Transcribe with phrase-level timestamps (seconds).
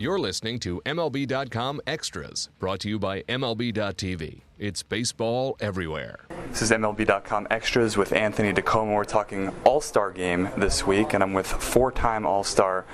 [0.00, 4.40] You're listening to MLB.com Extras, brought to you by MLB.tv.
[4.58, 6.20] It's baseball everywhere.
[6.48, 8.94] This is MLB.com Extras with Anthony DiComo.
[8.94, 12.86] We're talking All Star game this week, and I'm with four time All Star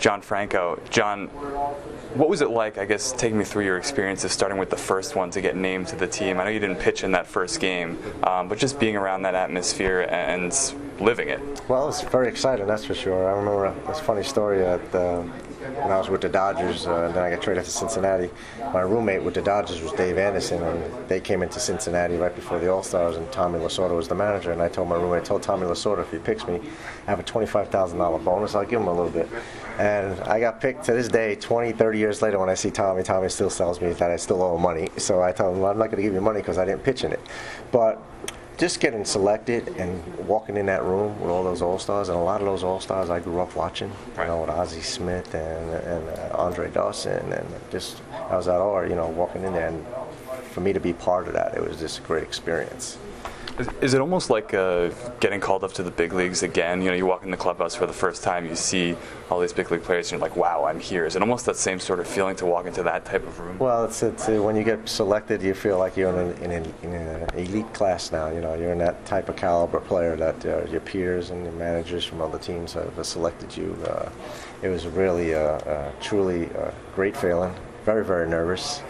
[0.00, 0.80] John Franco.
[0.88, 1.26] John,
[2.14, 5.14] what was it like, I guess, taking me through your experiences, starting with the first
[5.14, 6.40] one to get named to the team?
[6.40, 9.34] I know you didn't pitch in that first game, um, but just being around that
[9.34, 10.50] atmosphere and
[10.98, 11.40] living it.
[11.68, 13.28] Well, it's very exciting, that's for sure.
[13.28, 14.94] I remember this funny story that.
[14.94, 15.24] Uh,
[15.76, 18.30] when I was with the Dodgers, uh, then I got traded to Cincinnati.
[18.72, 22.58] My roommate with the Dodgers was Dave Anderson, and they came into Cincinnati right before
[22.58, 24.52] the All Stars, and Tommy Lasorda was the manager.
[24.52, 26.60] And I told my roommate, I told Tommy Lasorda, if he picks me,
[27.06, 28.54] I have a $25,000 bonus.
[28.54, 29.28] I'll give him a little bit.
[29.78, 33.02] And I got picked to this day, 20, 30 years later, when I see Tommy,
[33.02, 34.88] Tommy still tells me that I still owe him money.
[34.96, 36.84] So I tell him, well, I'm not going to give you money because I didn't
[36.84, 37.20] pitch in it.
[37.72, 38.00] But
[38.56, 42.20] just getting selected and walking in that room with all those all stars, and a
[42.20, 43.90] lot of those all stars I grew up watching.
[44.18, 48.60] You know, with Ozzie Smith and and uh, Andre Dawson, and just I was at
[48.60, 49.84] all, you know, walking in there, and
[50.52, 52.98] for me to be part of that, it was just a great experience.
[53.80, 56.82] Is, it almost like uh, getting called up to the big leagues again?
[56.82, 58.96] You know, you walk in the clubhouse for the first time, you see
[59.30, 61.56] all these big league players, and you're like, "Wow, I'm here." Is it almost that
[61.56, 63.56] same sort of feeling to walk into that type of room?
[63.60, 66.50] Well, it's, it's uh, when you get selected, you feel like you're in, an, in,
[66.50, 68.28] an, in an elite class now.
[68.28, 71.52] You know, you're in that type of caliber player that uh, your peers and your
[71.52, 73.78] managers from other teams have selected you.
[73.86, 74.10] Uh,
[74.62, 75.30] it was really,
[76.00, 77.54] truly a great feeling.
[77.84, 78.80] Very, very nervous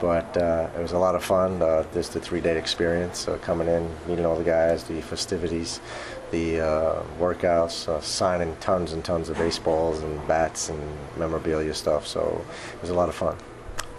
[0.00, 1.60] but uh, it was a lot of fun.
[1.62, 5.80] Uh, just a three-day experience, uh, coming in, meeting all the guys, the festivities,
[6.30, 10.80] the uh, workouts, uh, signing tons and tons of baseballs and bats and
[11.16, 12.06] memorabilia stuff.
[12.06, 12.44] So
[12.74, 13.36] it was a lot of fun.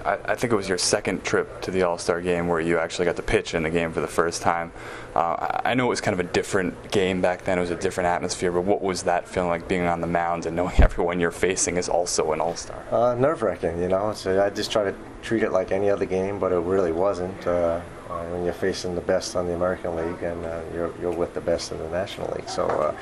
[0.05, 2.79] I, I, think it was your second trip to the All Star game where you
[2.79, 4.71] actually got to pitch in the game for the first time.
[5.13, 7.75] Uh, I know it was kind of a different game back then, it was a
[7.75, 11.19] different atmosphere, but what was that feeling like being on the mound and knowing everyone
[11.19, 12.81] you're facing is also an All Star?
[12.91, 14.13] Uh, Nerve wracking, you know.
[14.13, 17.46] So I just try to treat it like any other game, but it really wasn't.
[17.46, 21.12] Uh, uh, when you're facing the best on the American League and uh, you're, you're
[21.12, 22.50] with the best in the National League.
[22.50, 22.96] So uh,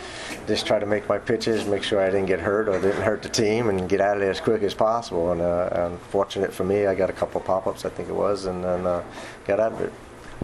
[0.48, 3.24] just try to make my pitches, make sure I didn't get hurt or didn't hurt
[3.24, 5.32] the team, and get out of there as quick as possible.
[5.32, 8.46] And, uh, and fortunate for me, I got a couple pop-ups, I think it was,
[8.46, 9.04] and then uh,
[9.46, 9.94] got out of it.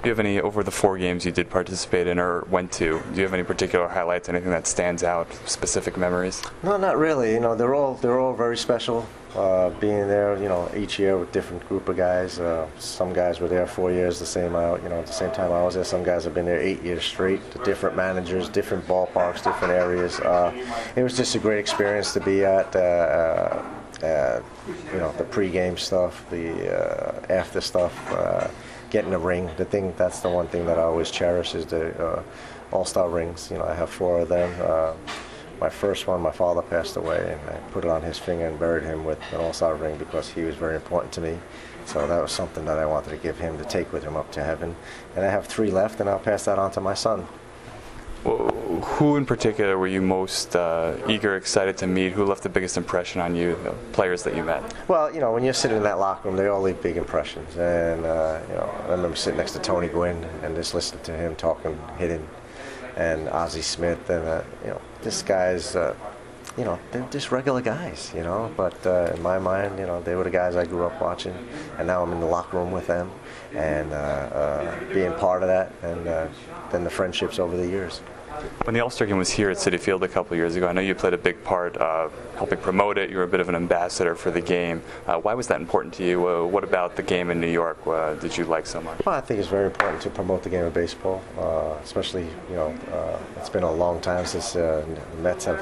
[0.02, 3.02] Do you have any over the four games you did participate in or went to?
[3.12, 4.28] Do you have any particular highlights?
[4.28, 5.32] Anything that stands out?
[5.46, 6.42] Specific memories?
[6.64, 7.34] No, not really.
[7.34, 9.08] You know, they're all they're all very special.
[9.36, 12.40] Uh, being there, you know, each year with different group of guys.
[12.40, 15.32] Uh, some guys were there four years, the same out, you know, at the same
[15.32, 15.84] time I was there.
[15.84, 17.42] Some guys have been there eight years straight.
[17.64, 20.20] different managers, different ballparks, different areas.
[20.20, 20.52] Uh,
[20.96, 22.76] it was just a great experience to be at.
[24.68, 27.94] Uh, uh, uh, you know, the pre-game stuff, the after stuff
[28.94, 29.50] getting a ring.
[29.58, 32.24] The thing that's the one thing that I always cherish is the uh,
[32.72, 33.50] All-Star rings.
[33.52, 34.54] You know, I have four of them.
[34.62, 34.94] Uh,
[35.60, 38.60] my first one, my father passed away, and I put it on his finger and
[38.60, 41.40] buried him with an All-Star ring because he was very important to me.
[41.86, 44.32] So that was something that I wanted to give him to take with him up
[44.34, 44.76] to heaven.
[45.16, 47.28] And I have three left, and I'll pass that on to my son.
[48.24, 48.52] Well,
[48.84, 52.12] who in particular were you most uh, eager, excited to meet?
[52.12, 54.64] Who left the biggest impression on you, the players that you met?
[54.88, 57.56] Well, you know, when you're sitting in that locker room, they all leave big impressions.
[57.58, 61.12] And, uh, you know, I remember sitting next to Tony Gwynn and just listening to
[61.16, 62.28] him talking, hitting,
[62.96, 64.10] and Ozzie Smith.
[64.10, 65.96] And, uh, you know, this guy's, uh,
[66.58, 68.52] you know, they're just regular guys, you know.
[68.56, 71.36] But uh, in my mind, you know, they were the guys I grew up watching.
[71.78, 73.12] And now I'm in the locker room with them
[73.56, 75.72] and uh, being part of that.
[75.82, 76.30] And
[76.72, 78.02] then the friendships over the years.
[78.66, 80.72] When the All Star game was here at Citi Field a couple years ago, I
[80.72, 83.10] know you played a big part uh, helping promote it.
[83.10, 84.82] You were a bit of an ambassador for the game.
[85.06, 86.28] Uh, why was that important to you?
[86.28, 89.06] Uh, what about the game in New York uh, did you like so much?
[89.06, 92.56] Well, I think it's very important to promote the game of baseball, uh, especially you
[92.56, 94.86] know uh, it's been a long time since the
[95.22, 95.60] Mets have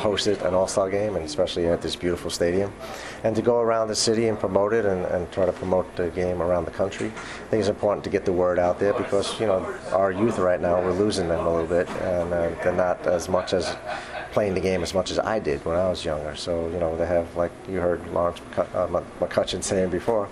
[0.00, 2.72] hosted an All Star game, and especially at this beautiful stadium.
[3.24, 6.08] And to go around the city and promote it and, and try to promote the
[6.10, 9.38] game around the country, I think it's important to get the word out there because
[9.40, 12.72] you know our youth right now we're losing them a little bit and uh, they're
[12.72, 13.76] not as much as
[14.32, 16.34] playing the game as much as I did when I was younger.
[16.34, 18.40] So you know they have like you heard Lawrence
[19.20, 20.28] McCutcheon saying before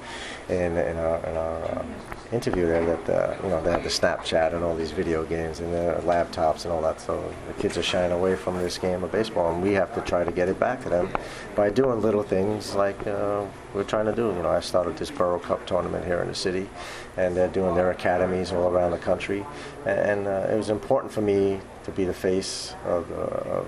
[0.49, 1.85] in, in our, in our uh,
[2.33, 5.61] interview there that uh, you know they have the Snapchat and all these video games
[5.61, 7.01] and their laptops and all that.
[7.01, 10.01] So the kids are shying away from this game of baseball, and we have to
[10.01, 11.11] try to get it back to them
[11.55, 13.45] by doing little things like uh,
[13.75, 14.29] we're trying to do.
[14.29, 16.69] You know, I started this Borough Cup tournament here in the city,
[17.17, 19.45] and they're doing their academies all around the country,
[19.87, 23.11] and uh, it was important for me to be the face of.
[23.13, 23.63] Uh,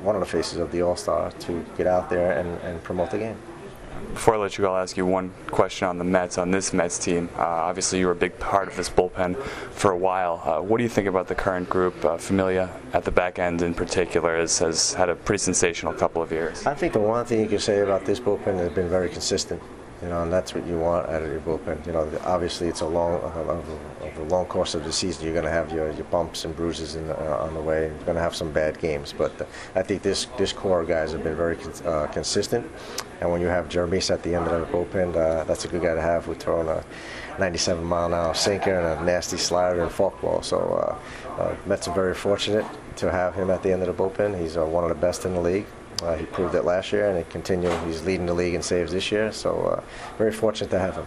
[0.00, 3.10] one of the faces of the All Star to get out there and, and promote
[3.10, 3.38] the game.
[4.12, 6.72] Before I let you go, I'll ask you one question on the Mets, on this
[6.72, 7.28] Mets team.
[7.36, 9.36] Uh, obviously, you were a big part of this bullpen
[9.72, 10.40] for a while.
[10.44, 12.04] Uh, what do you think about the current group?
[12.04, 16.22] Uh, Familia at the back end, in particular, has, has had a pretty sensational couple
[16.22, 16.64] of years.
[16.66, 19.60] I think the one thing you can say about this bullpen has been very consistent
[20.04, 21.84] you know, and that's what you want out of your bullpen.
[21.86, 25.24] You know, obviously it's a long, a long course of the season.
[25.24, 27.86] You're going to have your, your bumps and bruises in, uh, on the way.
[27.86, 31.12] You're going to have some bad games, but uh, I think this this core guys
[31.12, 31.56] have been very
[31.86, 32.70] uh, consistent.
[33.22, 35.80] And when you have Jeurys at the end of the bullpen, uh, that's a good
[35.80, 36.28] guy to have.
[36.28, 36.84] We're throwing a
[37.38, 40.44] 97 mile an hour sinker and a nasty slider and forkball.
[40.44, 40.98] So
[41.38, 42.66] uh, Mets are very fortunate
[42.96, 44.38] to have him at the end of the bullpen.
[44.38, 45.66] He's one of the best in the league.
[46.02, 47.72] Uh, he proved it last year, and he continued.
[47.86, 49.82] He's leading the league in saves this year, so uh,
[50.18, 51.06] very fortunate to have him.